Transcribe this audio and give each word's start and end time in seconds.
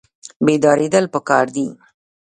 بیداریدل 0.45 1.05
پکار 1.13 1.45
دي 1.55 1.67